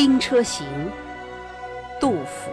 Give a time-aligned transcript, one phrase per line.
[0.00, 0.66] 兵车行》
[2.00, 2.50] 杜甫。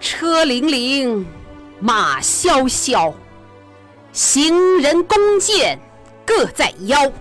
[0.00, 1.24] 车辚辚，
[1.78, 3.14] 马萧萧，
[4.12, 5.78] 行人弓箭
[6.26, 7.12] 各在腰。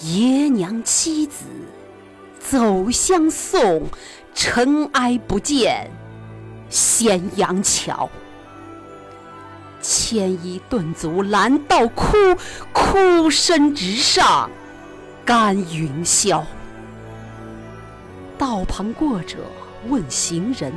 [0.00, 1.44] 爷娘妻子
[2.40, 3.86] 走相送，
[4.32, 5.90] 尘埃不见
[6.70, 8.08] 咸阳桥。
[10.04, 12.12] 牵衣顿足拦道哭，
[12.74, 14.50] 哭声直上
[15.24, 16.44] 干云霄。
[18.36, 19.38] 道旁过者
[19.88, 20.70] 问行人，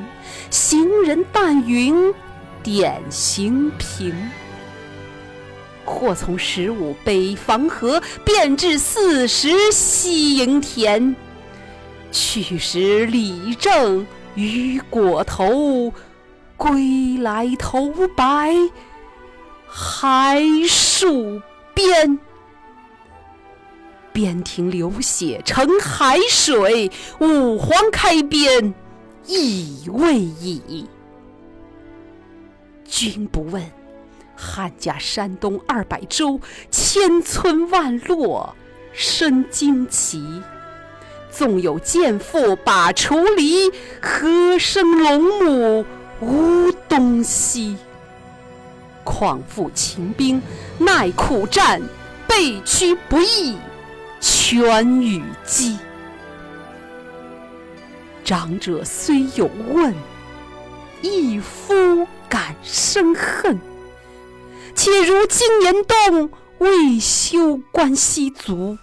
[0.49, 2.13] 行人但云
[2.63, 4.16] 点行频。
[5.84, 11.13] 或从十五北防河，便至四十西营田。
[12.13, 15.91] 去时李正与裹头，
[16.55, 18.54] 归来头白
[19.67, 21.41] 海戍
[21.73, 22.20] 边。
[24.12, 28.74] 边庭流血成海水，五皇开边
[29.27, 30.87] 意未已。
[32.84, 33.63] 君不问。
[34.40, 38.55] 汉家山东二百州，千村万落
[38.93, 40.41] 生旌旗。
[41.31, 43.71] 纵有剑妇把锄犁，
[44.02, 45.85] 何生龙母
[46.21, 47.77] 无东西？
[49.08, 50.41] 况复秦兵
[50.77, 51.82] 耐苦战，
[52.27, 53.58] 备驱不易
[54.20, 55.80] 全与鸡。
[58.26, 59.96] 长者虽有问，
[61.02, 63.58] 一夫敢生恨。
[64.75, 68.78] 且如今年冬，未休关西卒，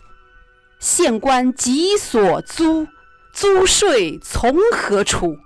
[0.81, 2.89] 县官急所租，
[3.35, 5.37] 租税从何出？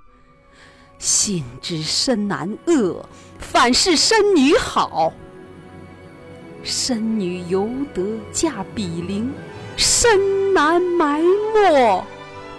[0.99, 5.13] 幸知生男恶，反是生女好。
[6.65, 9.33] 生女犹得嫁比邻，
[9.77, 11.23] 生男埋
[11.55, 12.05] 没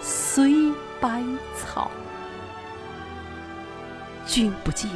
[0.02, 1.22] 随百
[1.58, 1.92] 草。
[4.26, 4.90] 君不见。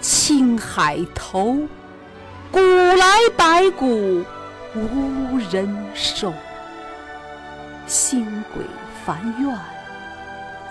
[0.00, 1.66] 青海头，
[2.50, 4.22] 古来白骨
[4.74, 6.32] 无人收。
[7.86, 8.62] 新鬼
[9.06, 9.58] 烦怨，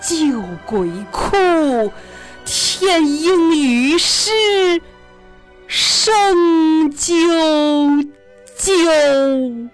[0.06, 1.90] 旧鬼哭，
[2.44, 4.30] 天应雨湿，
[5.66, 8.06] 生啾
[8.58, 9.68] 啾。